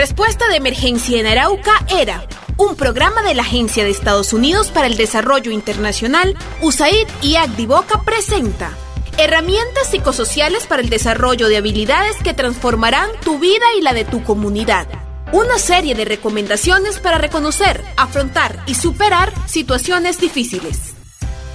Respuesta 0.00 0.48
de 0.48 0.56
emergencia 0.56 1.20
en 1.20 1.26
Arauca 1.26 1.72
era 1.90 2.26
un 2.56 2.74
programa 2.74 3.20
de 3.20 3.34
la 3.34 3.42
Agencia 3.42 3.84
de 3.84 3.90
Estados 3.90 4.32
Unidos 4.32 4.70
para 4.70 4.86
el 4.86 4.96
Desarrollo 4.96 5.50
Internacional, 5.50 6.38
USAID 6.62 7.06
y 7.20 7.36
Agdivoca 7.36 8.00
presenta 8.02 8.70
herramientas 9.18 9.90
psicosociales 9.90 10.66
para 10.66 10.80
el 10.80 10.88
desarrollo 10.88 11.48
de 11.48 11.58
habilidades 11.58 12.16
que 12.24 12.32
transformarán 12.32 13.10
tu 13.22 13.38
vida 13.38 13.66
y 13.78 13.82
la 13.82 13.92
de 13.92 14.06
tu 14.06 14.24
comunidad. 14.24 14.86
Una 15.32 15.58
serie 15.58 15.94
de 15.94 16.06
recomendaciones 16.06 16.98
para 16.98 17.18
reconocer, 17.18 17.84
afrontar 17.98 18.64
y 18.66 18.76
superar 18.76 19.34
situaciones 19.46 20.18
difíciles. 20.18 20.94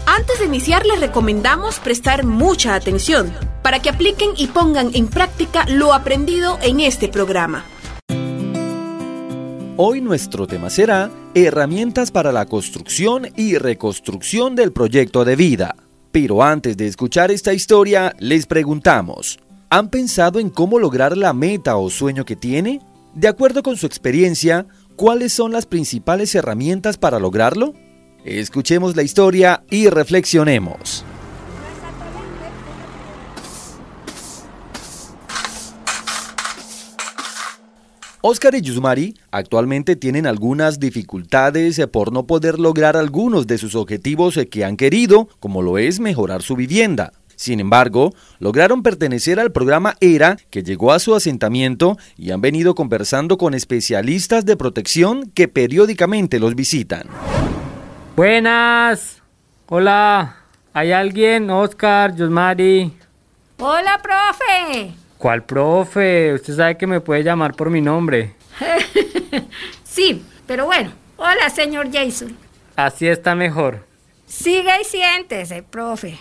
Antes 0.05 0.38
de 0.38 0.45
iniciar 0.45 0.85
les 0.85 0.99
recomendamos 0.99 1.80
prestar 1.80 2.23
mucha 2.23 2.75
atención 2.75 3.35
para 3.63 3.81
que 3.81 3.89
apliquen 3.89 4.34
y 4.38 4.45
pongan 4.45 4.91
en 4.93 5.07
práctica 5.07 5.66
lo 5.67 5.95
aprendido 5.95 6.59
en 6.62 6.80
este 6.80 7.07
programa. 7.07 7.66
Hoy 9.77 9.99
nuestro 9.99 10.47
tema 10.47 10.70
será 10.70 11.11
herramientas 11.34 12.09
para 12.09 12.31
la 12.31 12.45
construcción 12.45 13.27
y 13.35 13.57
reconstrucción 13.57 14.55
del 14.55 14.71
proyecto 14.71 15.25
de 15.25 15.35
vida. 15.35 15.75
Pero 16.13 16.41
antes 16.43 16.77
de 16.77 16.88
escuchar 16.88 17.29
esta 17.29 17.52
historia, 17.52 18.16
les 18.17 18.45
preguntamos, 18.45 19.38
¿han 19.69 19.89
pensado 19.89 20.39
en 20.39 20.49
cómo 20.49 20.80
lograr 20.80 21.17
la 21.17 21.33
meta 21.33 21.75
o 21.75 21.89
sueño 21.89 22.23
que 22.23 22.38
tiene? 22.38 22.80
De 23.16 23.27
acuerdo 23.27 23.63
con 23.63 23.75
su 23.75 23.85
experiencia, 23.85 24.66
¿cuáles 24.95 25.33
son 25.33 25.52
las 25.52 25.66
principales 25.66 26.33
herramientas 26.35 26.95
para 26.97 27.19
lograrlo? 27.19 27.73
Escuchemos 28.23 28.95
la 28.95 29.03
historia 29.03 29.66
y 29.69 29.89
reflexionemos. 29.89 31.03
Oscar 38.27 38.55
y 38.55 38.61
Yusmari 38.61 39.13
actualmente 39.30 39.95
tienen 39.95 40.25
algunas 40.25 40.80
dificultades 40.80 41.80
por 41.91 42.11
no 42.11 42.25
poder 42.25 42.58
lograr 42.58 42.97
algunos 42.97 43.45
de 43.45 43.59
sus 43.59 43.75
objetivos 43.75 44.39
que 44.50 44.66
han 44.66 44.77
querido, 44.77 45.30
como 45.39 45.61
lo 45.61 45.77
es 45.77 46.00
mejorar 46.00 46.41
su 46.41 46.55
vivienda. 46.55 47.13
Sin 47.35 47.59
embargo, 47.59 48.16
lograron 48.39 48.81
pertenecer 48.81 49.39
al 49.39 49.52
programa 49.52 49.94
ERA 50.02 50.38
que 50.50 50.63
llegó 50.63 50.91
a 50.91 50.97
su 50.97 51.13
asentamiento 51.13 52.00
y 52.17 52.31
han 52.31 52.41
venido 52.41 52.73
conversando 52.73 53.38
con 53.38 53.53
especialistas 53.53 54.44
de 54.44 54.57
protección 54.57 55.30
que 55.30 55.47
periódicamente 55.47 56.39
los 56.39 56.55
visitan. 56.55 57.03
Buenas. 58.16 59.22
Hola. 59.67 60.38
¿Hay 60.73 60.91
alguien? 60.91 61.52
Oscar, 61.52 62.16
Yusmari. 62.16 62.91
Hola, 63.59 64.02
profe. 64.02 65.05
¿Cuál 65.17 65.44
profe? 65.44 66.33
Usted 66.33 66.55
sabe 66.55 66.77
que 66.77 66.88
me 66.88 66.99
puede 66.99 67.23
llamar 67.23 67.55
por 67.55 67.69
mi 67.69 67.81
nombre. 67.81 68.33
sí, 69.83 70.23
pero 70.45 70.66
bueno. 70.66 70.91
Hola, 71.17 71.49
señor 71.49 71.88
Jason. 71.91 72.35
Así 72.75 73.07
está 73.07 73.35
mejor. 73.35 73.85
Sigue 74.27 74.72
y 74.81 74.83
siéntese, 74.83 75.63
profe. 75.63 76.17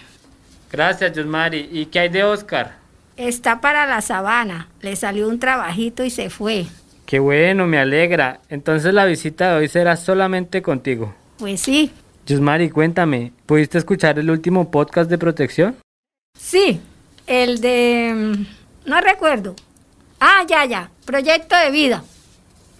Gracias, 0.70 1.12
Yusmari. 1.12 1.68
¿Y 1.72 1.86
qué 1.86 2.00
hay 2.00 2.08
de 2.08 2.22
Oscar? 2.22 2.76
Está 3.16 3.60
para 3.60 3.86
la 3.86 4.00
sabana. 4.00 4.68
Le 4.80 4.96
salió 4.96 5.28
un 5.28 5.38
trabajito 5.38 6.04
y 6.04 6.10
se 6.10 6.30
fue. 6.30 6.66
Qué 7.06 7.18
bueno, 7.18 7.66
me 7.66 7.78
alegra. 7.78 8.40
Entonces 8.48 8.94
la 8.94 9.04
visita 9.04 9.50
de 9.50 9.56
hoy 9.60 9.68
será 9.68 9.96
solamente 9.96 10.62
contigo. 10.62 11.14
Pues 11.38 11.60
sí. 11.60 11.92
Yusmari, 12.26 12.70
cuéntame, 12.70 13.32
¿pudiste 13.44 13.76
escuchar 13.76 14.18
el 14.18 14.30
último 14.30 14.70
podcast 14.70 15.10
de 15.10 15.18
protección? 15.18 15.76
Sí, 16.38 16.80
el 17.26 17.60
de... 17.60 18.46
No 18.84 19.00
recuerdo. 19.00 19.54
Ah, 20.20 20.44
ya, 20.46 20.64
ya. 20.64 20.90
Proyecto 21.06 21.56
de 21.56 21.70
vida. 21.70 22.04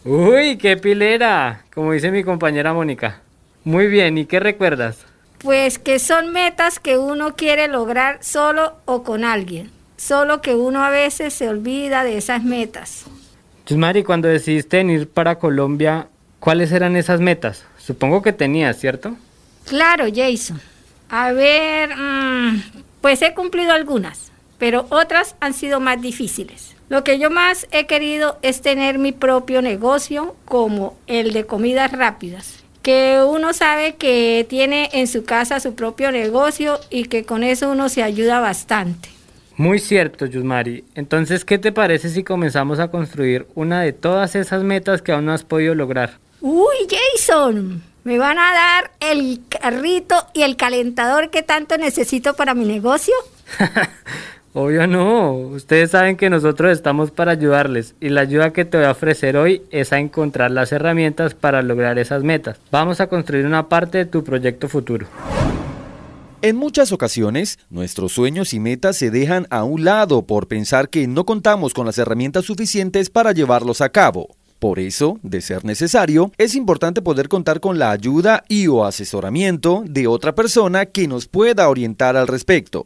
Uy, 0.05 0.59
qué 0.59 0.77
pilera, 0.77 1.65
como 1.75 1.93
dice 1.93 2.11
mi 2.11 2.23
compañera 2.25 2.75
Mónica. 2.75 3.23
Muy 3.65 3.87
bien, 3.87 4.19
¿y 4.19 4.27
qué 4.27 4.39
recuerdas? 4.39 4.99
Pues 5.39 5.79
que 5.79 5.99
son 5.99 6.31
metas 6.31 6.79
que 6.79 6.99
uno 6.99 7.37
quiere 7.37 7.69
lograr 7.69 8.23
solo 8.23 8.75
o 8.85 9.03
con 9.03 9.25
alguien. 9.25 9.71
Solo 9.97 10.43
que 10.43 10.55
uno 10.55 10.85
a 10.85 10.91
veces 10.91 11.33
se 11.33 11.49
olvida 11.49 12.05
de 12.05 12.19
esas 12.19 12.43
metas. 12.45 13.05
Chusmari, 13.65 14.05
cuando 14.05 14.29
decidiste 14.29 14.79
venir 14.79 15.09
para 15.09 15.39
Colombia, 15.39 16.09
¿cuáles 16.39 16.71
eran 16.73 16.97
esas 16.97 17.21
metas? 17.21 17.65
Supongo 17.79 18.21
que 18.21 18.35
tenías, 18.35 18.79
¿cierto? 18.79 19.17
Claro, 19.67 20.05
Jason. 20.15 20.61
A 21.09 21.33
ver, 21.33 21.97
mm, 21.97 22.63
pues 23.01 23.23
he 23.23 23.33
cumplido 23.33 23.73
algunas 23.73 24.34
pero 24.59 24.87
otras 24.91 25.37
han 25.41 25.55
sido 25.55 25.81
más 25.81 26.01
difíciles. 26.01 26.75
Lo 26.89 27.03
que 27.03 27.19
yo 27.19 27.31
más 27.31 27.67
he 27.71 27.87
querido 27.87 28.39
es 28.43 28.61
tener 28.61 28.99
mi 28.99 29.13
propio 29.13 29.63
negocio 29.63 30.37
como 30.45 30.97
el 31.07 31.33
de 31.33 31.47
comidas 31.47 31.93
rápidas, 31.93 32.63
que 32.83 33.21
uno 33.27 33.55
sabe 33.55 33.95
que 33.95 34.47
tiene 34.49 34.91
en 34.93 35.07
su 35.07 35.25
casa 35.25 35.61
su 35.61 35.75
propio 35.75 36.13
negocio 36.13 36.79
y 36.91 37.05
que 37.05 37.25
con 37.25 37.43
eso 37.43 37.71
uno 37.71 37.89
se 37.89 38.03
ayuda 38.03 38.41
bastante. 38.41 39.09
Muy 39.57 39.79
cierto, 39.79 40.27
Yusmari. 40.27 40.85
Entonces, 40.95 41.45
¿qué 41.45 41.59
te 41.59 41.73
parece 41.73 42.09
si 42.11 42.25
comenzamos 42.25 42.81
a 42.81 42.89
construir 42.89 43.47
una 43.55 43.81
de 43.81 43.93
todas 43.93 44.35
esas 44.35 44.63
metas 44.63 45.01
que 45.01 45.13
aún 45.13 45.27
no 45.27 45.33
has 45.33 45.45
podido 45.45 45.75
lograr? 45.75 46.19
Uy, 46.41 46.75
Jason, 46.91 47.83
¿me 48.03 48.19
van 48.19 48.39
a 48.39 48.53
dar 48.53 48.91
el 49.01 49.41
carrito 49.49 50.27
y 50.35 50.43
el 50.43 50.57
calentador 50.57 51.31
que 51.31 51.43
tanto 51.43 51.79
necesito 51.79 52.35
para 52.35 52.53
mi 52.55 52.67
negocio? 52.67 53.15
Obvio 54.57 54.87
no, 54.87 55.33
ustedes 55.33 55.91
saben 55.91 56.17
que 56.17 56.31
nosotros 56.31 56.71
estamos 56.71 57.11
para 57.11 57.33
ayudarles 57.33 57.97
y 58.01 58.11
la 58.11 58.21
ayuda 58.21 58.53
que 58.53 58.65
te 58.65 58.77
voy 58.77 58.87
a 58.87 58.93
ofrecer 58.93 59.37
hoy 59.37 59.63
es 59.73 59.93
a 59.93 59.99
encontrar 59.99 60.53
las 60.53 60.71
herramientas 60.71 61.35
para 61.35 61.61
lograr 61.61 61.99
esas 61.99 62.23
metas. 62.23 62.61
Vamos 62.71 63.01
a 63.01 63.09
construir 63.09 63.47
una 63.47 63.69
parte 63.69 63.99
de 63.99 64.05
tu 64.05 64.23
proyecto 64.23 64.69
futuro. 64.69 65.09
En 66.41 66.55
muchas 66.55 66.93
ocasiones, 66.93 67.59
nuestros 67.69 68.13
sueños 68.13 68.55
y 68.55 68.61
metas 68.61 68.97
se 68.97 69.11
dejan 69.11 69.49
a 69.51 69.65
un 69.65 69.83
lado 69.83 70.23
por 70.23 70.47
pensar 70.47 70.89
que 70.89 71.09
no 71.09 71.27
contamos 71.27 71.75
con 71.75 71.85
las 71.85 71.99
herramientas 71.99 72.45
suficientes 72.45 73.11
para 73.11 73.33
llevarlos 73.33 73.81
a 73.81 73.89
cabo. 73.89 74.37
Por 74.61 74.79
eso, 74.79 75.19
de 75.25 75.41
ser 75.41 75.65
necesario, 75.65 76.31
es 76.39 76.55
importante 76.55 77.03
poder 77.03 77.29
contar 77.29 77.59
con 77.59 77.81
la 77.81 77.91
ayuda 77.91 78.45
y 78.49 78.69
o 78.69 78.85
asesoramiento 78.85 79.83
de 79.85 80.07
otra 80.07 80.37
persona 80.37 80.87
que 80.87 81.09
nos 81.09 81.27
pueda 81.27 81.69
orientar 81.69 82.17
al 82.17 82.29
respecto. 82.29 82.85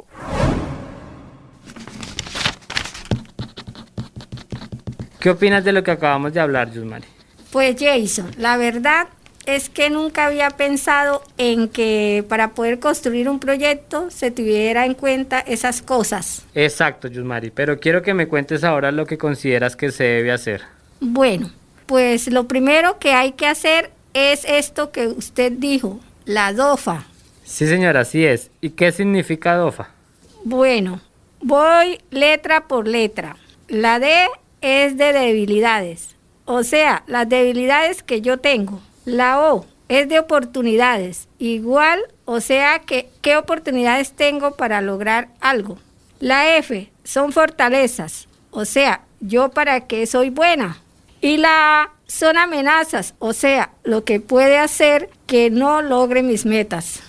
¿Qué 5.20 5.30
opinas 5.30 5.64
de 5.64 5.72
lo 5.72 5.82
que 5.82 5.90
acabamos 5.90 6.32
de 6.32 6.40
hablar, 6.40 6.72
Yusmari? 6.72 7.06
Pues 7.50 7.76
Jason, 7.78 8.30
la 8.38 8.56
verdad 8.56 9.08
es 9.46 9.68
que 9.70 9.90
nunca 9.90 10.26
había 10.26 10.50
pensado 10.50 11.22
en 11.38 11.68
que 11.68 12.24
para 12.28 12.50
poder 12.50 12.78
construir 12.78 13.28
un 13.28 13.40
proyecto 13.40 14.10
se 14.10 14.30
tuviera 14.30 14.84
en 14.84 14.94
cuenta 14.94 15.40
esas 15.40 15.80
cosas. 15.82 16.44
Exacto, 16.54 17.08
Yusmari, 17.08 17.50
pero 17.50 17.80
quiero 17.80 18.02
que 18.02 18.14
me 18.14 18.28
cuentes 18.28 18.62
ahora 18.62 18.92
lo 18.92 19.06
que 19.06 19.16
consideras 19.16 19.74
que 19.74 19.90
se 19.90 20.04
debe 20.04 20.32
hacer. 20.32 20.62
Bueno, 21.00 21.50
pues 21.86 22.28
lo 22.30 22.46
primero 22.46 22.98
que 22.98 23.12
hay 23.12 23.32
que 23.32 23.46
hacer 23.46 23.90
es 24.12 24.44
esto 24.44 24.92
que 24.92 25.08
usted 25.08 25.52
dijo, 25.52 25.98
la 26.26 26.52
DOFA. 26.52 27.04
Sí, 27.44 27.66
señora, 27.66 28.00
así 28.00 28.26
es. 28.26 28.50
¿Y 28.60 28.70
qué 28.70 28.92
significa 28.92 29.54
DOFA? 29.56 29.88
Bueno, 30.44 31.00
voy 31.40 31.98
letra 32.10 32.68
por 32.68 32.86
letra. 32.86 33.36
La 33.68 33.98
D 33.98 34.26
es 34.60 34.96
de 34.96 35.12
debilidades, 35.12 36.16
o 36.44 36.62
sea, 36.62 37.04
las 37.06 37.28
debilidades 37.28 38.02
que 38.02 38.20
yo 38.20 38.38
tengo. 38.38 38.80
La 39.04 39.41
O 39.52 39.66
es 39.88 40.08
de 40.08 40.19
oportunidades, 40.19 41.28
igual, 41.38 42.00
o 42.24 42.41
sea, 42.41 42.80
que 42.80 43.08
qué 43.22 43.36
oportunidades 43.36 44.12
tengo 44.12 44.52
para 44.52 44.80
lograr 44.80 45.28
algo. 45.41 45.78
La 46.20 46.56
F 46.56 46.91
son 47.04 47.32
fortalezas, 47.32 48.28
o 48.50 48.65
sea, 48.65 49.03
yo 49.21 49.50
para 49.50 49.86
qué 49.86 50.06
soy 50.06 50.30
buena. 50.30 50.78
Y 51.21 51.38
la 51.38 51.83
A 51.83 51.91
son 52.06 52.38
amenazas, 52.38 53.15
o 53.18 53.33
sea, 53.33 53.71
lo 53.84 54.04
que 54.04 54.21
puede 54.21 54.59
hacer 54.59 55.10
que 55.27 55.50
no 55.50 55.83
logre 55.83 56.22
mis 56.22 56.47
metas. 56.47 57.03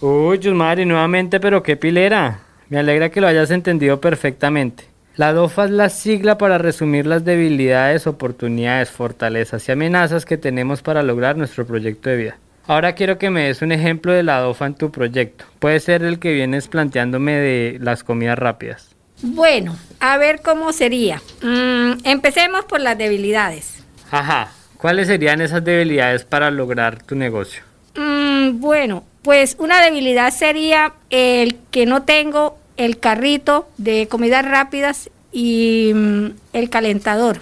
Uy, 0.00 0.38
Yusmari, 0.38 0.84
nuevamente, 0.84 1.40
pero 1.40 1.62
qué 1.62 1.76
pilera. 1.76 2.40
Me 2.68 2.78
alegra 2.78 3.10
que 3.10 3.20
lo 3.20 3.26
hayas 3.26 3.50
entendido 3.50 4.00
perfectamente. 4.00 4.84
La 5.16 5.32
DOFA 5.32 5.64
es 5.64 5.70
la 5.70 5.88
sigla 5.88 6.36
para 6.36 6.58
resumir 6.58 7.06
las 7.06 7.24
debilidades, 7.24 8.06
oportunidades, 8.06 8.90
fortalezas 8.90 9.66
y 9.66 9.72
amenazas 9.72 10.26
que 10.26 10.36
tenemos 10.36 10.82
para 10.82 11.02
lograr 11.02 11.38
nuestro 11.38 11.66
proyecto 11.66 12.10
de 12.10 12.16
vida. 12.16 12.38
Ahora 12.66 12.94
quiero 12.94 13.16
que 13.16 13.30
me 13.30 13.44
des 13.44 13.62
un 13.62 13.72
ejemplo 13.72 14.12
de 14.12 14.22
la 14.22 14.40
DOFA 14.40 14.66
en 14.66 14.74
tu 14.74 14.90
proyecto. 14.90 15.46
Puede 15.58 15.80
ser 15.80 16.02
el 16.02 16.18
que 16.18 16.34
vienes 16.34 16.68
planteándome 16.68 17.32
de 17.32 17.78
las 17.80 18.04
comidas 18.04 18.38
rápidas. 18.38 18.90
Bueno, 19.22 19.74
a 20.00 20.18
ver 20.18 20.42
cómo 20.42 20.74
sería. 20.74 21.22
Mm, 21.42 21.92
empecemos 22.04 22.66
por 22.66 22.80
las 22.80 22.98
debilidades. 22.98 23.82
Ajá, 24.10 24.52
¿cuáles 24.76 25.06
serían 25.06 25.40
esas 25.40 25.64
debilidades 25.64 26.24
para 26.24 26.50
lograr 26.50 27.02
tu 27.02 27.14
negocio? 27.14 27.62
Mm, 27.94 28.60
bueno, 28.60 29.04
pues 29.22 29.56
una 29.58 29.82
debilidad 29.82 30.30
sería 30.30 30.92
el 31.08 31.56
que 31.70 31.86
no 31.86 32.02
tengo 32.02 32.58
el 32.76 32.98
carrito 32.98 33.68
de 33.78 34.08
comidas 34.08 34.44
rápidas 34.44 35.10
y 35.32 35.92
mm, 35.94 36.26
el 36.52 36.70
calentador. 36.70 37.38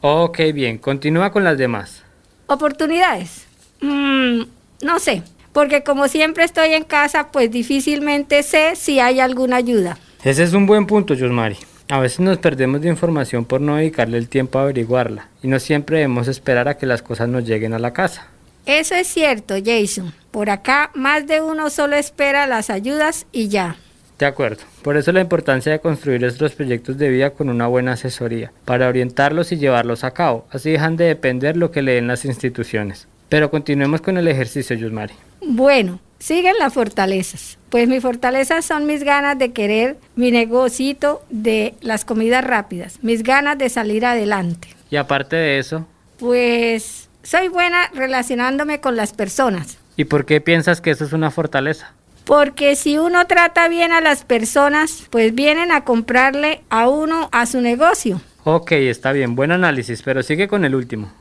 Ok, 0.00 0.38
bien, 0.54 0.78
continúa 0.78 1.32
con 1.32 1.44
las 1.44 1.58
demás. 1.58 2.02
¿Oportunidades? 2.46 3.46
Mm, 3.80 4.42
no 4.82 4.98
sé, 4.98 5.22
porque 5.52 5.82
como 5.82 6.08
siempre 6.08 6.44
estoy 6.44 6.74
en 6.74 6.84
casa, 6.84 7.32
pues 7.32 7.50
difícilmente 7.50 8.42
sé 8.42 8.76
si 8.76 9.00
hay 9.00 9.20
alguna 9.20 9.56
ayuda. 9.56 9.98
Ese 10.22 10.42
es 10.42 10.52
un 10.52 10.66
buen 10.66 10.86
punto, 10.86 11.14
Yosmari. 11.14 11.56
A 11.88 12.00
veces 12.00 12.20
nos 12.20 12.38
perdemos 12.38 12.80
de 12.80 12.88
información 12.88 13.44
por 13.44 13.60
no 13.60 13.76
dedicarle 13.76 14.18
el 14.18 14.28
tiempo 14.28 14.58
a 14.58 14.62
averiguarla, 14.62 15.28
y 15.42 15.48
no 15.48 15.60
siempre 15.60 15.98
debemos 15.98 16.26
esperar 16.26 16.68
a 16.68 16.76
que 16.76 16.86
las 16.86 17.00
cosas 17.00 17.28
nos 17.28 17.44
lleguen 17.44 17.74
a 17.74 17.78
la 17.78 17.92
casa. 17.92 18.26
Eso 18.66 18.96
es 18.96 19.06
cierto, 19.06 19.54
Jason. 19.64 20.12
Por 20.32 20.50
acá 20.50 20.90
más 20.94 21.28
de 21.28 21.40
uno 21.40 21.70
solo 21.70 21.94
espera 21.94 22.48
las 22.48 22.68
ayudas 22.68 23.26
y 23.30 23.46
ya. 23.46 23.76
De 24.18 24.26
acuerdo. 24.26 24.62
Por 24.82 24.96
eso 24.96 25.12
la 25.12 25.20
importancia 25.20 25.72
de 25.72 25.80
construir 25.80 26.24
estos 26.24 26.52
proyectos 26.52 26.96
de 26.96 27.10
vida 27.10 27.30
con 27.30 27.50
una 27.50 27.66
buena 27.66 27.92
asesoría, 27.92 28.50
para 28.64 28.88
orientarlos 28.88 29.52
y 29.52 29.58
llevarlos 29.58 30.04
a 30.04 30.12
cabo. 30.12 30.46
Así 30.50 30.70
dejan 30.70 30.96
de 30.96 31.04
depender 31.04 31.56
lo 31.56 31.70
que 31.70 31.82
leen 31.82 32.06
las 32.06 32.24
instituciones. 32.24 33.08
Pero 33.28 33.50
continuemos 33.50 34.00
con 34.00 34.16
el 34.16 34.28
ejercicio, 34.28 34.74
Yusmari. 34.76 35.12
Bueno, 35.42 36.00
siguen 36.18 36.54
las 36.58 36.72
fortalezas. 36.72 37.58
Pues 37.68 37.88
mis 37.88 38.00
fortalezas 38.00 38.64
son 38.64 38.86
mis 38.86 39.02
ganas 39.04 39.38
de 39.38 39.52
querer 39.52 39.98
mi 40.14 40.30
negocito 40.30 41.22
de 41.28 41.74
las 41.82 42.04
comidas 42.04 42.44
rápidas, 42.44 42.98
mis 43.02 43.22
ganas 43.22 43.58
de 43.58 43.68
salir 43.68 44.06
adelante. 44.06 44.68
Y 44.90 44.96
aparte 44.96 45.36
de 45.36 45.58
eso, 45.58 45.86
Pues 46.18 47.10
soy 47.22 47.48
buena 47.48 47.90
relacionándome 47.92 48.80
con 48.80 48.96
las 48.96 49.12
personas. 49.12 49.78
¿y 49.98 50.04
por 50.04 50.26
qué 50.26 50.40
piensas 50.40 50.80
que 50.80 50.90
eso 50.90 51.04
es 51.04 51.12
una 51.12 51.30
fortaleza? 51.30 51.92
Porque 52.26 52.74
si 52.74 52.98
uno 52.98 53.26
trata 53.26 53.68
bien 53.68 53.92
a 53.92 54.00
las 54.00 54.24
personas, 54.24 55.04
pues 55.10 55.34
vienen 55.34 55.70
a 55.70 55.84
comprarle 55.84 56.60
a 56.68 56.88
uno 56.88 57.28
a 57.30 57.46
su 57.46 57.60
negocio. 57.60 58.20
Ok, 58.42 58.72
está 58.72 59.12
bien, 59.12 59.36
buen 59.36 59.52
análisis, 59.52 60.02
pero 60.02 60.22
sigue 60.22 60.48
con 60.48 60.64
el 60.64 60.74
último. 60.74 61.12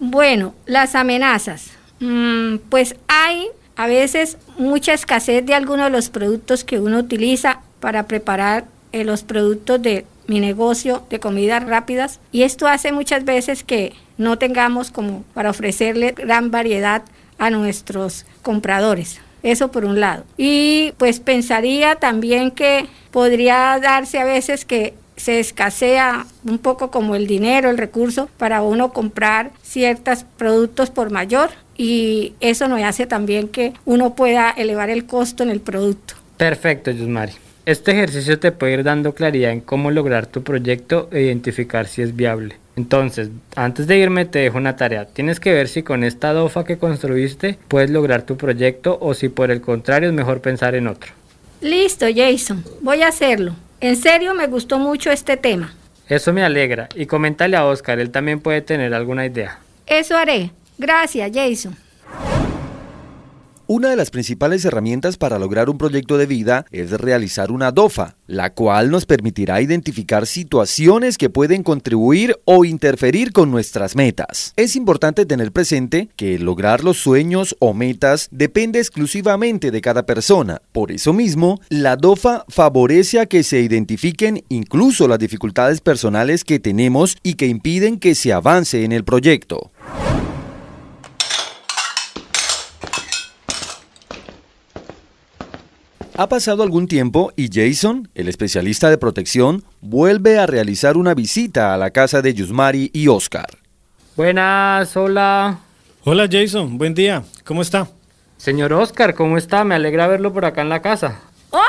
Bueno, 0.00 0.54
las 0.64 0.94
amenazas. 0.94 1.70
Mm, 2.00 2.56
pues 2.70 2.96
hay 3.08 3.48
a 3.76 3.86
veces 3.86 4.38
mucha 4.56 4.94
escasez 4.94 5.44
de 5.44 5.54
algunos 5.54 5.86
de 5.86 5.90
los 5.90 6.08
productos 6.08 6.64
que 6.64 6.80
uno 6.80 6.98
utiliza 6.98 7.60
para 7.80 8.06
preparar 8.06 8.64
eh, 8.92 9.04
los 9.04 9.22
productos 9.22 9.82
de 9.82 10.06
mi 10.26 10.40
negocio 10.40 11.04
de 11.10 11.20
comidas 11.20 11.64
rápidas 11.64 12.20
y 12.32 12.42
esto 12.42 12.66
hace 12.66 12.92
muchas 12.92 13.24
veces 13.24 13.64
que 13.64 13.92
no 14.16 14.38
tengamos 14.38 14.90
como 14.90 15.22
para 15.34 15.50
ofrecerle 15.50 16.12
gran 16.12 16.50
variedad 16.50 17.02
a 17.38 17.50
nuestros 17.50 18.24
compradores. 18.42 19.20
Eso 19.44 19.70
por 19.70 19.84
un 19.84 20.00
lado. 20.00 20.24
Y 20.36 20.92
pues 20.96 21.20
pensaría 21.20 21.94
también 21.96 22.50
que 22.50 22.86
podría 23.12 23.78
darse 23.78 24.18
a 24.18 24.24
veces 24.24 24.64
que 24.64 24.94
se 25.16 25.38
escasea 25.38 26.26
un 26.44 26.58
poco 26.58 26.90
como 26.90 27.14
el 27.14 27.28
dinero, 27.28 27.70
el 27.70 27.78
recurso 27.78 28.28
para 28.38 28.62
uno 28.62 28.92
comprar 28.92 29.52
ciertos 29.62 30.24
productos 30.36 30.90
por 30.90 31.12
mayor 31.12 31.50
y 31.76 32.34
eso 32.40 32.68
nos 32.68 32.82
hace 32.82 33.06
también 33.06 33.48
que 33.48 33.72
uno 33.84 34.14
pueda 34.14 34.50
elevar 34.50 34.90
el 34.90 35.06
costo 35.06 35.42
en 35.42 35.50
el 35.50 35.60
producto. 35.60 36.14
Perfecto, 36.36 36.90
Yusmari. 36.90 37.32
Este 37.66 37.92
ejercicio 37.92 38.38
te 38.38 38.52
puede 38.52 38.74
ir 38.74 38.82
dando 38.82 39.14
claridad 39.14 39.52
en 39.52 39.60
cómo 39.60 39.90
lograr 39.90 40.26
tu 40.26 40.42
proyecto 40.42 41.08
e 41.12 41.22
identificar 41.22 41.86
si 41.86 42.02
es 42.02 42.14
viable. 42.16 42.56
Entonces, 42.76 43.28
antes 43.54 43.86
de 43.86 43.98
irme 43.98 44.24
te 44.24 44.40
dejo 44.40 44.58
una 44.58 44.76
tarea. 44.76 45.06
Tienes 45.06 45.38
que 45.38 45.52
ver 45.52 45.68
si 45.68 45.82
con 45.82 46.02
esta 46.02 46.32
DOFA 46.32 46.64
que 46.64 46.78
construiste 46.78 47.58
puedes 47.68 47.90
lograr 47.90 48.22
tu 48.22 48.36
proyecto 48.36 48.98
o 49.00 49.14
si 49.14 49.28
por 49.28 49.50
el 49.50 49.60
contrario 49.60 50.08
es 50.08 50.14
mejor 50.14 50.40
pensar 50.40 50.74
en 50.74 50.88
otro. 50.88 51.12
Listo, 51.60 52.06
Jason, 52.14 52.64
voy 52.80 53.02
a 53.02 53.08
hacerlo. 53.08 53.54
En 53.80 53.96
serio 53.96 54.34
me 54.34 54.46
gustó 54.46 54.78
mucho 54.78 55.10
este 55.10 55.36
tema. 55.36 55.74
Eso 56.08 56.32
me 56.32 56.42
alegra 56.42 56.88
y 56.94 57.06
coméntale 57.06 57.56
a 57.56 57.64
Oscar, 57.64 57.98
él 57.98 58.10
también 58.10 58.40
puede 58.40 58.60
tener 58.60 58.92
alguna 58.92 59.24
idea. 59.24 59.58
Eso 59.86 60.16
haré. 60.16 60.50
Gracias, 60.76 61.30
Jason. 61.32 61.76
Una 63.66 63.88
de 63.88 63.96
las 63.96 64.10
principales 64.10 64.62
herramientas 64.66 65.16
para 65.16 65.38
lograr 65.38 65.70
un 65.70 65.78
proyecto 65.78 66.18
de 66.18 66.26
vida 66.26 66.66
es 66.70 66.90
realizar 66.90 67.50
una 67.50 67.72
DOFA, 67.72 68.14
la 68.26 68.52
cual 68.52 68.90
nos 68.90 69.06
permitirá 69.06 69.62
identificar 69.62 70.26
situaciones 70.26 71.16
que 71.16 71.30
pueden 71.30 71.62
contribuir 71.62 72.38
o 72.44 72.66
interferir 72.66 73.32
con 73.32 73.50
nuestras 73.50 73.96
metas. 73.96 74.52
Es 74.56 74.76
importante 74.76 75.24
tener 75.24 75.50
presente 75.50 76.10
que 76.14 76.38
lograr 76.38 76.84
los 76.84 76.98
sueños 76.98 77.56
o 77.58 77.72
metas 77.72 78.28
depende 78.30 78.80
exclusivamente 78.80 79.70
de 79.70 79.80
cada 79.80 80.04
persona. 80.04 80.60
Por 80.72 80.92
eso 80.92 81.14
mismo, 81.14 81.58
la 81.70 81.96
DOFA 81.96 82.44
favorece 82.48 83.18
a 83.18 83.24
que 83.24 83.42
se 83.42 83.60
identifiquen 83.60 84.44
incluso 84.50 85.08
las 85.08 85.18
dificultades 85.18 85.80
personales 85.80 86.44
que 86.44 86.60
tenemos 86.60 87.16
y 87.22 87.34
que 87.34 87.46
impiden 87.46 87.98
que 87.98 88.14
se 88.14 88.34
avance 88.34 88.84
en 88.84 88.92
el 88.92 89.04
proyecto. 89.04 89.70
Ha 96.16 96.28
pasado 96.28 96.62
algún 96.62 96.86
tiempo 96.86 97.32
y 97.34 97.48
Jason, 97.52 98.08
el 98.14 98.28
especialista 98.28 98.88
de 98.88 98.98
protección, 98.98 99.64
vuelve 99.80 100.38
a 100.38 100.46
realizar 100.46 100.96
una 100.96 101.12
visita 101.12 101.74
a 101.74 101.76
la 101.76 101.90
casa 101.90 102.22
de 102.22 102.32
Yusmari 102.32 102.88
y 102.92 103.08
Oscar. 103.08 103.48
Buenas, 104.14 104.96
hola. 104.96 105.58
Hola 106.04 106.28
Jason, 106.30 106.78
buen 106.78 106.94
día, 106.94 107.24
¿cómo 107.44 107.62
está? 107.62 107.88
Señor 108.36 108.72
Oscar, 108.74 109.14
¿cómo 109.14 109.36
está? 109.36 109.64
Me 109.64 109.74
alegra 109.74 110.06
verlo 110.06 110.32
por 110.32 110.44
acá 110.44 110.62
en 110.62 110.68
la 110.68 110.82
casa. 110.82 111.20
Hola, 111.50 111.64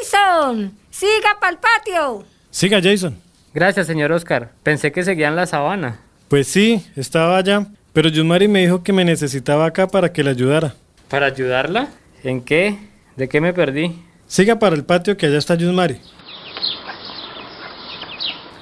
Jason. 0.00 0.72
Siga 0.88 1.40
para 1.40 1.54
el 1.54 1.58
patio. 1.58 2.24
Siga 2.52 2.80
Jason. 2.80 3.16
Gracias, 3.52 3.88
señor 3.88 4.12
Oscar. 4.12 4.52
Pensé 4.62 4.92
que 4.92 5.02
seguía 5.02 5.26
en 5.26 5.34
la 5.34 5.46
sabana. 5.46 5.98
Pues 6.28 6.46
sí, 6.46 6.86
estaba 6.94 7.36
allá, 7.36 7.66
pero 7.92 8.08
Yusmari 8.08 8.46
me 8.46 8.60
dijo 8.60 8.84
que 8.84 8.92
me 8.92 9.04
necesitaba 9.04 9.66
acá 9.66 9.88
para 9.88 10.12
que 10.12 10.22
le 10.22 10.30
ayudara. 10.30 10.76
¿Para 11.08 11.26
ayudarla? 11.26 11.88
¿En 12.22 12.42
qué? 12.42 12.91
¿De 13.16 13.28
qué 13.28 13.40
me 13.40 13.52
perdí? 13.52 14.02
Siga 14.26 14.58
para 14.58 14.74
el 14.74 14.84
patio 14.84 15.16
que 15.16 15.26
allá 15.26 15.38
está 15.38 15.54
Yusmari. 15.54 16.00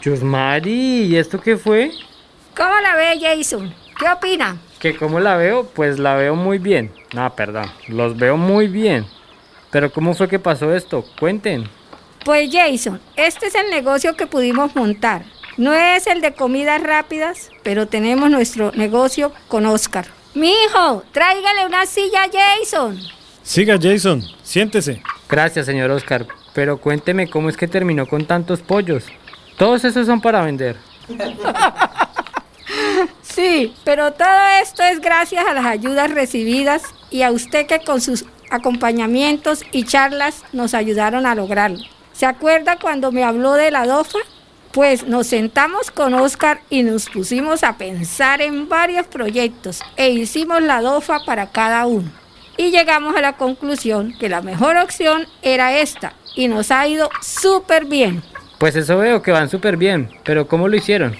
Yusmari, 0.02 1.04
¿y 1.04 1.16
esto 1.16 1.40
qué 1.40 1.56
fue? 1.56 1.92
¿Cómo 2.56 2.74
la 2.80 2.96
ve, 2.96 3.20
Jason? 3.20 3.72
¿Qué 3.98 4.06
opina? 4.08 4.56
¿Que 4.80 4.96
cómo 4.96 5.20
la 5.20 5.36
veo? 5.36 5.66
Pues 5.66 5.98
la 5.98 6.16
veo 6.16 6.34
muy 6.34 6.58
bien. 6.58 6.90
No, 7.14 7.32
perdón, 7.36 7.70
los 7.88 8.16
veo 8.16 8.36
muy 8.36 8.66
bien. 8.66 9.06
Pero 9.70 9.92
¿cómo 9.92 10.14
fue 10.14 10.28
que 10.28 10.38
pasó 10.38 10.74
esto? 10.74 11.04
Cuenten. 11.18 11.68
Pues 12.24 12.50
Jason, 12.52 13.00
este 13.14 13.46
es 13.46 13.54
el 13.54 13.70
negocio 13.70 14.16
que 14.16 14.26
pudimos 14.26 14.74
montar. 14.74 15.22
No 15.56 15.74
es 15.74 16.06
el 16.06 16.20
de 16.20 16.32
comidas 16.32 16.82
rápidas, 16.82 17.50
pero 17.62 17.86
tenemos 17.86 18.30
nuestro 18.30 18.72
negocio 18.72 19.32
con 19.48 19.66
Oscar. 19.66 20.06
Mi 20.34 20.50
hijo, 20.50 21.04
tráigale 21.12 21.66
una 21.66 21.86
silla 21.86 22.24
a 22.24 22.30
Jason. 22.30 22.98
Siga 23.42 23.78
Jason, 23.80 24.22
siéntese. 24.42 25.02
Gracias, 25.28 25.66
señor 25.66 25.90
Oscar. 25.90 26.26
Pero 26.54 26.78
cuénteme 26.78 27.28
cómo 27.28 27.48
es 27.48 27.56
que 27.56 27.68
terminó 27.68 28.06
con 28.06 28.24
tantos 28.26 28.60
pollos. 28.60 29.04
Todos 29.56 29.84
esos 29.84 30.06
son 30.06 30.20
para 30.20 30.42
vender. 30.42 30.76
Sí, 33.22 33.74
pero 33.84 34.12
todo 34.12 34.28
esto 34.60 34.82
es 34.82 35.00
gracias 35.00 35.46
a 35.46 35.54
las 35.54 35.64
ayudas 35.64 36.10
recibidas 36.10 36.82
y 37.10 37.22
a 37.22 37.30
usted 37.30 37.66
que 37.66 37.78
con 37.78 38.00
sus 38.00 38.24
acompañamientos 38.50 39.62
y 39.70 39.84
charlas 39.84 40.42
nos 40.52 40.74
ayudaron 40.74 41.26
a 41.26 41.36
lograrlo. 41.36 41.78
¿Se 42.12 42.26
acuerda 42.26 42.78
cuando 42.78 43.12
me 43.12 43.22
habló 43.22 43.54
de 43.54 43.70
la 43.70 43.86
DOFA? 43.86 44.18
Pues 44.72 45.06
nos 45.06 45.28
sentamos 45.28 45.90
con 45.90 46.14
Oscar 46.14 46.60
y 46.70 46.82
nos 46.82 47.08
pusimos 47.08 47.62
a 47.62 47.78
pensar 47.78 48.42
en 48.42 48.68
varios 48.68 49.06
proyectos 49.06 49.80
e 49.96 50.10
hicimos 50.10 50.60
la 50.62 50.80
DOFA 50.80 51.24
para 51.24 51.50
cada 51.50 51.86
uno. 51.86 52.10
Y 52.60 52.72
llegamos 52.72 53.16
a 53.16 53.22
la 53.22 53.38
conclusión 53.38 54.12
que 54.20 54.28
la 54.28 54.42
mejor 54.42 54.76
opción 54.76 55.26
era 55.40 55.78
esta 55.78 56.12
y 56.36 56.46
nos 56.46 56.70
ha 56.70 56.86
ido 56.86 57.08
súper 57.22 57.86
bien. 57.86 58.22
Pues 58.58 58.76
eso 58.76 58.98
veo 58.98 59.22
que 59.22 59.32
van 59.32 59.48
súper 59.48 59.78
bien. 59.78 60.10
Pero 60.24 60.46
¿cómo 60.46 60.68
lo 60.68 60.76
hicieron? 60.76 61.16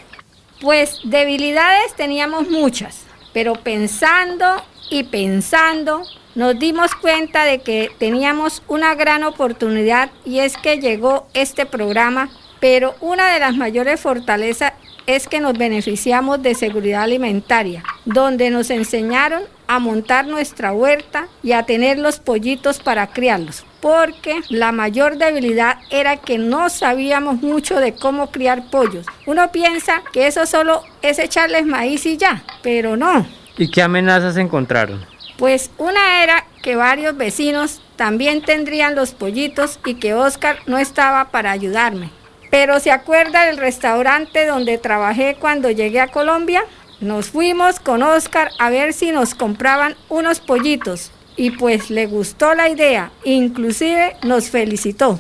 Pues 0.61 1.01
debilidades 1.03 1.95
teníamos 1.97 2.51
muchas, 2.51 3.07
pero 3.33 3.55
pensando 3.55 4.63
y 4.91 5.05
pensando 5.05 6.03
nos 6.35 6.59
dimos 6.59 6.95
cuenta 6.95 7.47
de 7.47 7.61
que 7.61 7.91
teníamos 7.99 8.63
una 8.69 8.95
gran 8.95 9.25
oportunidad 9.25 10.11
y 10.27 10.41
es 10.41 10.59
que 10.59 10.79
llegó 10.79 11.27
este 11.33 11.65
programa, 11.65 12.29
pero 12.61 12.97
una 13.01 13.33
de 13.33 13.41
las 13.41 13.57
mayores 13.57 13.99
fortalezas 13.99 14.75
es 15.07 15.27
que 15.27 15.41
nos 15.41 15.57
beneficiamos 15.57 16.43
de 16.43 16.55
seguridad 16.55 17.05
alimentaria, 17.05 17.83
donde 18.05 18.51
nos 18.51 18.69
enseñaron 18.69 19.45
a 19.71 19.79
montar 19.79 20.27
nuestra 20.27 20.73
huerta 20.73 21.29
y 21.45 21.53
a 21.53 21.63
tener 21.63 21.97
los 21.97 22.19
pollitos 22.19 22.81
para 22.81 23.07
criarlos, 23.07 23.65
porque 23.81 24.41
la 24.49 24.73
mayor 24.73 25.17
debilidad 25.17 25.77
era 25.91 26.17
que 26.17 26.39
no 26.39 26.69
sabíamos 26.71 27.41
mucho 27.41 27.79
de 27.79 27.95
cómo 27.95 28.33
criar 28.33 28.69
pollos. 28.69 29.07
Uno 29.27 29.53
piensa 29.53 30.03
que 30.13 30.27
eso 30.27 30.45
solo 30.45 30.83
es 31.03 31.21
echarles 31.21 31.67
maíz 31.67 32.05
y 32.05 32.17
ya, 32.17 32.43
pero 32.63 32.97
no. 32.97 33.25
¿Y 33.59 33.71
qué 33.71 33.81
amenazas 33.83 34.37
encontraron? 34.39 35.07
Pues 35.39 35.71
una 35.79 36.25
era 36.25 36.47
que 36.65 36.75
varios 36.75 37.17
vecinos 37.17 37.81
también 37.95 38.43
tendrían 38.43 38.97
los 38.97 39.13
pollitos 39.13 39.79
y 39.87 39.95
que 39.95 40.15
Oscar 40.15 40.59
no 40.67 40.79
estaba 40.79 41.31
para 41.31 41.53
ayudarme. 41.53 42.11
Pero 42.51 42.81
¿se 42.81 42.91
acuerda 42.91 43.45
del 43.45 43.59
restaurante 43.59 44.47
donde 44.47 44.77
trabajé 44.79 45.37
cuando 45.39 45.71
llegué 45.71 46.01
a 46.01 46.09
Colombia? 46.09 46.65
Nos 47.01 47.31
fuimos 47.31 47.81
con 47.81 48.03
Oscar 48.03 48.51
a 48.59 48.69
ver 48.69 48.93
si 48.93 49.11
nos 49.11 49.35
compraban 49.35 49.97
unos 50.11 50.41
pollitos 50.41 51.11
y 51.35 51.51
pues 51.53 51.89
le 51.89 52.05
gustó 52.07 52.55
la 52.55 52.69
idea, 52.69 53.11
inclusive 53.25 54.17
nos 54.23 54.51
felicitó. 54.51 55.19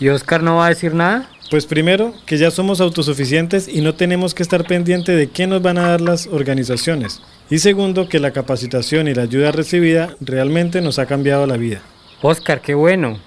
¿Y 0.00 0.08
Oscar 0.08 0.42
no 0.42 0.56
va 0.56 0.66
a 0.66 0.70
decir 0.70 0.94
nada? 0.94 1.28
Pues 1.50 1.66
primero, 1.66 2.14
que 2.24 2.38
ya 2.38 2.50
somos 2.50 2.80
autosuficientes 2.80 3.68
y 3.68 3.82
no 3.82 3.94
tenemos 3.94 4.34
que 4.34 4.42
estar 4.42 4.66
pendiente 4.66 5.12
de 5.12 5.28
qué 5.28 5.46
nos 5.46 5.60
van 5.60 5.76
a 5.76 5.88
dar 5.88 6.00
las 6.00 6.26
organizaciones. 6.28 7.20
Y 7.50 7.58
segundo, 7.58 8.08
que 8.08 8.20
la 8.20 8.30
capacitación 8.30 9.08
y 9.08 9.14
la 9.14 9.22
ayuda 9.22 9.52
recibida 9.52 10.16
realmente 10.20 10.80
nos 10.80 10.98
ha 10.98 11.04
cambiado 11.04 11.46
la 11.46 11.58
vida. 11.58 11.82
Oscar, 12.22 12.62
qué 12.62 12.74
bueno. 12.74 13.18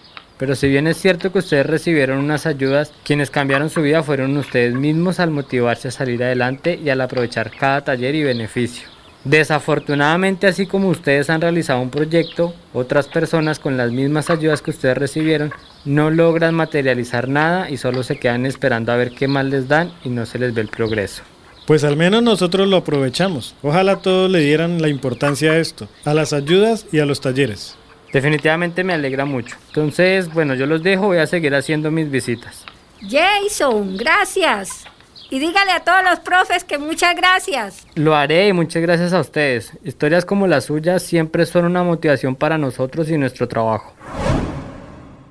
Pero 0.42 0.56
si 0.56 0.68
bien 0.68 0.88
es 0.88 0.98
cierto 0.98 1.32
que 1.32 1.38
ustedes 1.38 1.68
recibieron 1.68 2.18
unas 2.18 2.48
ayudas, 2.48 2.92
quienes 3.04 3.30
cambiaron 3.30 3.70
su 3.70 3.84
vida 3.84 4.02
fueron 4.02 4.36
ustedes 4.38 4.74
mismos 4.74 5.20
al 5.20 5.30
motivarse 5.30 5.90
a 5.90 5.92
salir 5.92 6.24
adelante 6.24 6.80
y 6.84 6.90
al 6.90 7.00
aprovechar 7.00 7.52
cada 7.52 7.82
taller 7.82 8.16
y 8.16 8.24
beneficio. 8.24 8.90
Desafortunadamente, 9.24 10.48
así 10.48 10.66
como 10.66 10.90
ustedes 10.90 11.30
han 11.30 11.42
realizado 11.42 11.80
un 11.80 11.92
proyecto, 11.92 12.56
otras 12.74 13.08
personas 13.08 13.60
con 13.60 13.78
las 13.78 13.92
mismas 13.92 14.32
ayudas 14.32 14.64
que 14.64 14.72
ustedes 14.72 14.98
recibieron 14.98 15.54
no 15.86 16.10
logran 16.10 16.56
materializar 16.56 17.28
nada 17.28 17.70
y 17.70 17.78
solo 17.78 18.02
se 18.02 18.18
quedan 18.18 18.48
esperando 18.48 18.92
a 18.92 18.96
ver 18.96 19.12
qué 19.12 19.28
más 19.28 19.46
les 19.46 19.68
dan 19.68 19.92
y 20.04 20.10
no 20.10 20.26
se 20.26 20.40
les 20.40 20.56
ve 20.56 20.62
el 20.62 20.70
progreso. 20.70 21.22
Pues 21.68 21.84
al 21.84 21.98
menos 21.98 22.24
nosotros 22.24 22.68
lo 22.68 22.78
aprovechamos. 22.78 23.54
Ojalá 23.62 23.98
todos 23.98 24.32
le 24.32 24.40
dieran 24.40 24.82
la 24.82 24.88
importancia 24.90 25.52
a 25.52 25.60
esto, 25.60 25.88
a 26.04 26.16
las 26.16 26.34
ayudas 26.34 26.88
y 26.92 26.98
a 26.98 27.06
los 27.06 27.22
talleres. 27.22 27.76
Definitivamente 28.12 28.84
me 28.84 28.94
alegra 28.94 29.26
mucho. 29.26 29.56
Entonces, 29.68 30.34
bueno, 30.34 30.56
yo 30.56 30.66
los 30.66 30.84
dejo, 30.84 31.08
voy 31.08 31.18
a 31.18 31.28
seguir 31.28 31.56
haciendo 31.56 31.92
mis 31.92 32.10
visitas. 32.12 32.66
Jason, 33.10 33.98
gracias. 33.98 34.86
Y 35.30 35.40
dígale 35.40 35.72
a 35.72 35.80
todos 35.80 36.04
los 36.04 36.20
profes 36.20 36.66
que 36.66 36.78
muchas 36.78 37.16
gracias. 37.16 37.88
Lo 37.96 38.14
haré 38.16 38.50
y 38.50 38.54
muchas 38.54 38.82
gracias 38.82 39.14
a 39.14 39.22
ustedes. 39.22 39.72
Historias 39.84 40.26
como 40.26 40.46
las 40.46 40.66
suyas 40.66 41.04
siempre 41.04 41.46
son 41.46 41.64
una 41.64 41.84
motivación 41.84 42.36
para 42.36 42.58
nosotros 42.58 43.10
y 43.10 43.18
nuestro 43.18 43.48
trabajo. 43.48 43.94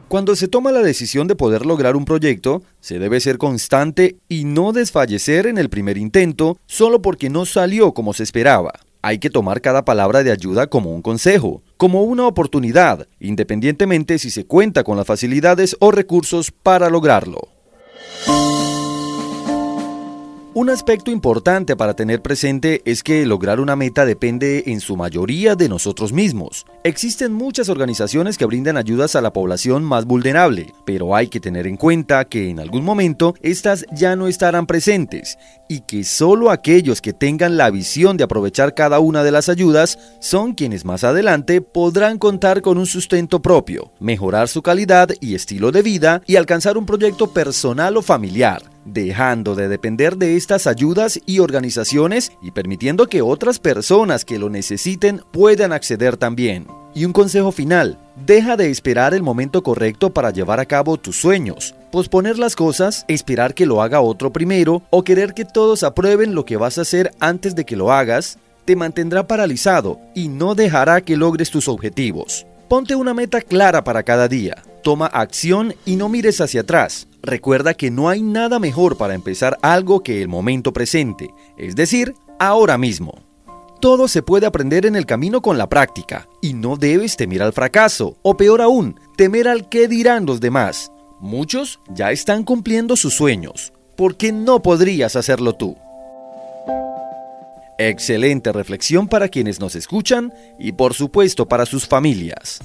Cuando 0.09 0.35
se 0.35 0.49
toma 0.49 0.73
la 0.73 0.81
decisión 0.81 1.29
de 1.29 1.37
poder 1.37 1.67
lograr 1.67 1.95
un 1.97 2.07
proyecto, 2.07 2.63
se 2.81 2.99
debe 2.99 3.21
ser 3.21 3.37
constante 3.39 4.17
y 4.27 4.45
no 4.45 4.73
desfallecer 4.73 5.47
en 5.47 5.59
el 5.59 5.69
primer 5.69 5.99
intento 5.99 6.59
solo 6.67 7.03
porque 7.03 7.31
no 7.31 7.45
salió 7.45 7.93
como 7.93 8.15
se 8.15 8.23
esperaba. 8.23 8.73
Hay 9.03 9.19
que 9.19 9.31
tomar 9.31 9.63
cada 9.63 9.85
palabra 9.85 10.23
de 10.23 10.31
ayuda 10.31 10.67
como 10.67 10.95
un 10.95 11.01
consejo, 11.01 11.63
como 11.79 12.03
una 12.03 12.27
oportunidad, 12.27 13.09
independientemente 13.19 14.19
si 14.19 14.31
se 14.31 14.45
cuenta 14.45 14.85
con 14.85 14.99
las 14.99 15.07
facilidades 15.07 15.75
o 15.81 15.91
recursos 15.91 16.51
para 16.51 16.91
lograrlo. 16.91 17.60
Un 20.53 20.69
aspecto 20.69 21.13
importante 21.13 21.77
para 21.77 21.95
tener 21.95 22.23
presente 22.23 22.83
es 22.85 23.05
que 23.05 23.25
lograr 23.25 23.61
una 23.61 23.77
meta 23.77 24.05
depende 24.05 24.65
en 24.67 24.81
su 24.81 24.97
mayoría 24.97 25.55
de 25.55 25.69
nosotros 25.69 26.13
mismos. 26.13 26.67
Existen 26.83 27.33
muchas 27.33 27.69
organizaciones 27.69 28.37
que 28.37 28.47
brindan 28.47 28.77
ayudas 28.77 29.15
a 29.15 29.21
la 29.21 29.33
población 29.33 29.85
más 29.85 30.07
vulnerable, 30.07 30.75
pero 30.85 31.15
hay 31.15 31.29
que 31.29 31.39
tener 31.39 31.69
en 31.69 31.77
cuenta 31.77 32.25
que 32.25 32.51
en 32.51 32.59
algún 32.59 32.83
momento 32.83 33.35
estas 33.43 33.87
ya 33.93 34.17
no 34.17 34.27
estarán 34.27 34.67
presentes 34.67 35.39
y 35.69 35.83
que 35.83 36.03
solo 36.03 36.51
aquellos 36.51 37.01
que 37.01 37.13
tengan 37.13 37.57
la 37.57 37.71
visión 37.71 38.17
de 38.17 38.25
aprovechar 38.25 38.75
cada 38.75 38.99
una 38.99 39.23
de 39.23 39.31
las 39.31 39.49
ayudas 39.49 40.01
son 40.19 40.55
quienes 40.55 40.85
más 40.85 41.05
adelante 41.05 41.61
podrán 41.61 42.19
contar 42.19 42.61
con 42.61 42.77
un 42.77 42.87
sustento 42.87 43.41
propio, 43.41 43.93
mejorar 44.01 44.49
su 44.49 44.63
calidad 44.63 45.11
y 45.21 45.37
estilo 45.37 45.71
de 45.71 45.83
vida 45.83 46.23
y 46.27 46.35
alcanzar 46.35 46.77
un 46.77 46.87
proyecto 46.87 47.33
personal 47.33 47.97
o 47.97 48.03
familiar 48.03 48.65
dejando 48.85 49.55
de 49.55 49.69
depender 49.69 50.17
de 50.17 50.37
estas 50.37 50.67
ayudas 50.67 51.21
y 51.27 51.39
organizaciones 51.39 52.33
y 52.43 52.51
permitiendo 52.51 53.07
que 53.07 53.23
otras 53.23 53.59
personas 53.59 54.25
que 54.25 54.39
lo 54.39 54.51
necesiten 54.51 55.23
puedan 55.33 55.73
acceder 55.73 56.17
también. 56.17 56.67
Y 56.95 57.05
un 57.05 57.13
consejo 57.13 57.53
final, 57.53 57.99
deja 58.27 58.57
de 58.57 58.71
esperar 58.71 59.15
el 59.15 59.23
momento 59.23 59.63
correcto 59.63 60.11
para 60.11 60.31
llevar 60.31 60.59
a 60.59 60.67
cabo 60.67 60.97
tus 60.97 61.21
sueños. 61.21 61.75
Posponer 61.93 62.39
las 62.39 62.57
cosas, 62.57 63.05
esperar 63.09 63.55
que 63.55 63.67
lo 63.67 63.83
haga 63.83 64.01
otro 64.01 64.33
primero 64.33 64.83
o 64.91 65.05
querer 65.05 65.35
que 65.35 65.45
todos 65.45 65.83
aprueben 65.83 66.35
lo 66.35 66.45
que 66.45 66.57
vas 66.57 66.79
a 66.79 66.83
hacer 66.83 67.13
antes 67.21 67.55
de 67.55 67.65
que 67.65 67.77
lo 67.77 67.93
hagas, 67.93 68.39
te 68.65 68.77
mantendrá 68.77 69.27
paralizado 69.27 70.01
y 70.15 70.29
no 70.29 70.55
dejará 70.55 71.01
que 71.01 71.17
logres 71.17 71.51
tus 71.51 71.69
objetivos. 71.69 72.47
Ponte 72.69 72.95
una 72.95 73.15
meta 73.15 73.41
clara 73.41 73.83
para 73.83 74.03
cada 74.03 74.29
día. 74.29 74.63
Toma 74.83 75.07
acción 75.07 75.75
y 75.85 75.97
no 75.97 76.09
mires 76.09 76.41
hacia 76.41 76.61
atrás. 76.61 77.09
Recuerda 77.23 77.75
que 77.75 77.91
no 77.91 78.09
hay 78.09 78.23
nada 78.23 78.59
mejor 78.59 78.97
para 78.97 79.15
empezar 79.15 79.59
algo 79.61 80.03
que 80.03 80.23
el 80.23 80.29
momento 80.29 80.73
presente, 80.73 81.35
es 81.59 81.77
decir, 81.77 82.15
ahora 82.39 82.79
mismo. 82.79 83.13
Todo 83.81 84.09
se 84.09 84.23
puede 84.23 84.47
aprender 84.47 84.87
en 84.87 84.97
el 84.97 85.07
camino 85.07 85.43
con 85.43 85.59
la 85.59 85.69
práctica 85.69 86.29
y 86.41 86.55
no 86.55 86.77
debes 86.77 87.17
temer 87.17 87.43
al 87.43 87.53
fracaso, 87.53 88.17
o 88.23 88.37
peor 88.37 88.63
aún, 88.63 88.99
temer 89.17 89.49
al 89.49 89.69
qué 89.69 89.89
dirán 89.89 90.25
los 90.25 90.41
demás. 90.41 90.93
Muchos 91.19 91.81
ya 91.93 92.11
están 92.11 92.45
cumpliendo 92.45 92.97
sus 92.97 93.15
sueños. 93.15 93.73
¿Por 93.97 94.17
qué 94.17 94.33
no 94.33 94.63
podrías 94.63 95.17
hacerlo 95.17 95.55
tú? 95.55 95.77
Excelente 97.79 98.53
reflexión 98.53 99.09
para 99.09 99.29
quienes 99.29 99.61
nos 99.61 99.75
escuchan 99.75 100.33
y 100.59 100.73
por 100.73 100.95
supuesto 100.95 101.47
para 101.49 101.65
sus 101.67 101.87
familias. 101.87 102.61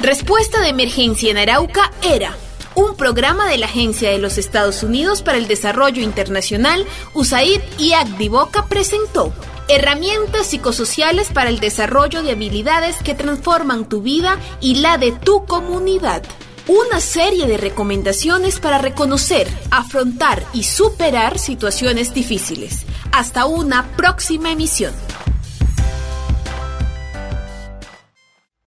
Respuesta 0.00 0.60
de 0.60 0.68
emergencia 0.68 1.30
en 1.30 1.38
Arauca 1.38 1.90
era 2.02 2.36
un 2.76 2.94
programa 2.94 3.48
de 3.48 3.58
la 3.58 3.66
Agencia 3.66 4.10
de 4.10 4.18
los 4.18 4.38
Estados 4.38 4.84
Unidos 4.84 5.22
para 5.22 5.38
el 5.38 5.48
Desarrollo 5.48 6.00
Internacional, 6.02 6.86
USAID 7.14 7.60
y 7.78 7.94
Agdivoca 7.94 8.66
presentó 8.66 9.32
herramientas 9.66 10.46
psicosociales 10.46 11.30
para 11.32 11.50
el 11.50 11.58
desarrollo 11.58 12.22
de 12.22 12.30
habilidades 12.30 12.96
que 13.02 13.16
transforman 13.16 13.88
tu 13.88 14.00
vida 14.00 14.38
y 14.60 14.76
la 14.76 14.98
de 14.98 15.10
tu 15.10 15.44
comunidad. 15.46 16.22
Una 16.68 17.00
serie 17.00 17.48
de 17.48 17.56
recomendaciones 17.56 18.60
para 18.60 18.78
reconocer, 18.78 19.48
afrontar 19.72 20.44
y 20.52 20.62
superar 20.62 21.40
situaciones 21.40 22.14
difíciles. 22.14 22.84
Hasta 23.10 23.46
una 23.46 23.88
próxima 23.96 24.52
emisión. 24.52 24.94